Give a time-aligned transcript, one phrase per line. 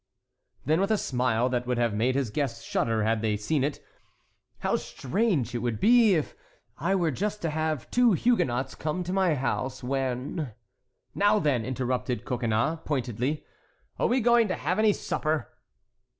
[0.65, 3.85] Then, with a smile that would have made his guests shudder had they seen it:
[4.61, 6.33] "How strange it would be if
[6.79, 10.53] I were just to have two Huguenots come to my house, when"—
[11.13, 13.45] "Now, then," interrupted Coconnas, pointedly,
[13.99, 15.51] "are we going to have any supper?"